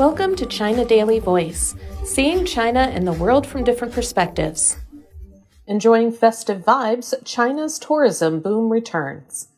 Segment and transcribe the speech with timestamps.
[0.00, 1.74] Welcome to China Daily Voice,
[2.04, 4.78] seeing China and the world from different perspectives.
[5.66, 9.48] Enjoying festive vibes, China's tourism boom returns.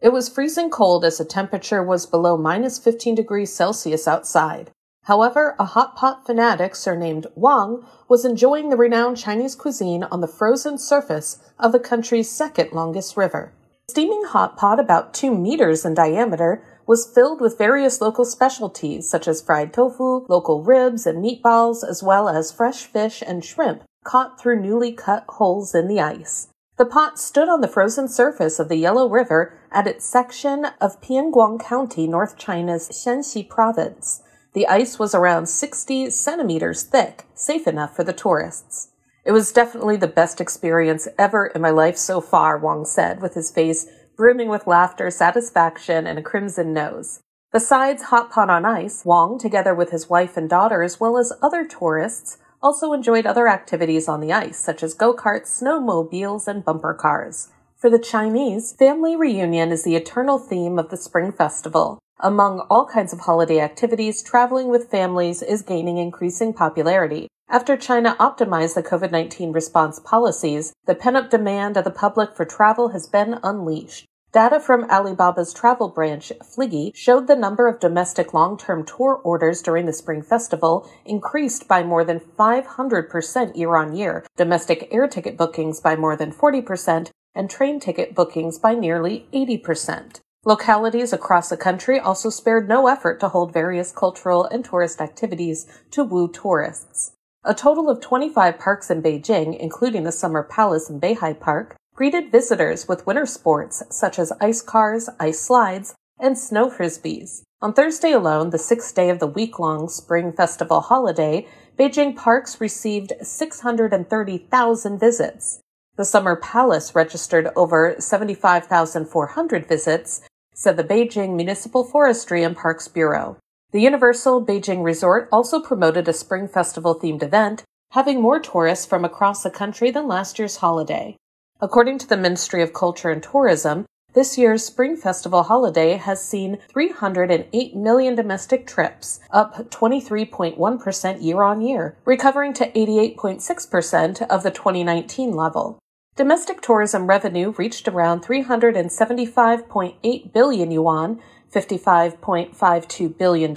[0.00, 4.70] It was freezing cold as the temperature was below minus 15 degrees Celsius outside.
[5.02, 10.28] However, a hot pot fanatic surnamed Wang was enjoying the renowned Chinese cuisine on the
[10.28, 13.52] frozen surface of the country's second longest river.
[13.90, 19.28] Steaming hot pot about two meters in diameter was filled with various local specialties such
[19.28, 24.40] as fried tofu, local ribs and meatballs, as well as fresh fish and shrimp caught
[24.40, 26.48] through newly cut holes in the ice.
[26.78, 31.00] The pot stood on the frozen surface of the Yellow River at its section of
[31.02, 34.22] Pianguan County, North China's Shanxi province.
[34.54, 38.92] The ice was around 60 centimeters thick, safe enough for the tourists.
[39.26, 43.34] It was definitely the best experience ever in my life so far, Wang said, with
[43.34, 43.86] his face
[44.18, 47.20] brimming with laughter, satisfaction, and a crimson nose.
[47.52, 51.32] Besides Hot Pot on Ice, Wang, together with his wife and daughter, as well as
[51.40, 56.92] other tourists, also enjoyed other activities on the ice, such as go-karts, snowmobiles, and bumper
[56.92, 57.50] cars.
[57.76, 62.00] For the Chinese, family reunion is the eternal theme of the Spring Festival.
[62.18, 67.28] Among all kinds of holiday activities, traveling with families is gaining increasing popularity.
[67.48, 72.34] After China optimized the COVID 19 response policies, the pent up demand of the public
[72.34, 74.07] for travel has been unleashed.
[74.30, 79.86] Data from Alibaba's travel branch, Fliggy, showed the number of domestic long-term tour orders during
[79.86, 85.80] the Spring Festival increased by more than 500% year on year, domestic air ticket bookings
[85.80, 90.20] by more than 40%, and train ticket bookings by nearly 80%.
[90.44, 95.66] Localities across the country also spared no effort to hold various cultural and tourist activities
[95.90, 97.12] to woo tourists.
[97.44, 102.30] A total of 25 parks in Beijing, including the Summer Palace and Beihai Park, greeted
[102.30, 107.42] visitors with winter sports such as ice cars, ice slides, and snow frisbees.
[107.60, 111.44] On Thursday alone, the sixth day of the week-long Spring Festival holiday,
[111.76, 115.58] Beijing parks received 630,000 visits.
[115.96, 120.20] The Summer Palace registered over 75,400 visits,
[120.54, 123.38] said the Beijing Municipal Forestry and Parks Bureau.
[123.72, 129.04] The Universal Beijing Resort also promoted a Spring Festival themed event, having more tourists from
[129.04, 131.16] across the country than last year's holiday.
[131.60, 136.58] According to the Ministry of Culture and Tourism, this year's Spring Festival holiday has seen
[136.68, 145.32] 308 million domestic trips, up 23.1% year on year, recovering to 88.6% of the 2019
[145.32, 145.80] level.
[146.14, 151.20] Domestic tourism revenue reached around 375.8 billion yuan,
[151.52, 153.50] $55.52 billion,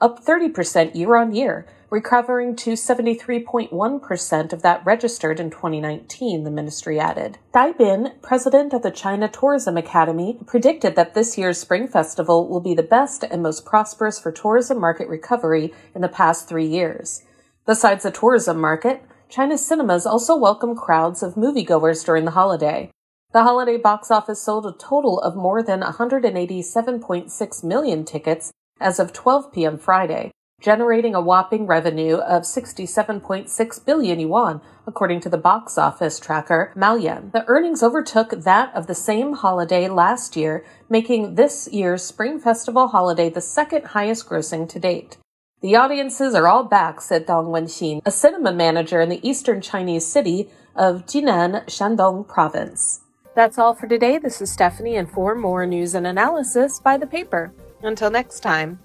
[0.00, 1.64] up 30% year on year,
[1.94, 7.38] recovering to 73.1% of that registered in 2019, the ministry added.
[7.52, 12.58] Dai Bin, president of the China Tourism Academy, predicted that this year's Spring Festival will
[12.58, 17.22] be the best and most prosperous for tourism market recovery in the past three years.
[17.64, 22.90] Besides the tourism market, China's cinemas also welcome crowds of moviegoers during the holiday.
[23.32, 28.50] The holiday box office sold a total of more than 187.6 million tickets
[28.80, 29.78] as of 12 p.m.
[29.78, 30.32] Friday,
[30.64, 37.30] generating a whopping revenue of 67.6 billion yuan, according to the box office tracker Maoyan.
[37.32, 42.88] The earnings overtook that of the same holiday last year, making this year's Spring Festival
[42.88, 45.18] holiday the second highest grossing to date.
[45.60, 50.06] The audiences are all back, said Dong Wenxin, a cinema manager in the eastern Chinese
[50.06, 53.02] city of Jinan, Shandong province.
[53.34, 54.16] That's all for today.
[54.16, 57.52] This is Stephanie, and for more news and analysis, by the paper.
[57.82, 58.78] Until next time.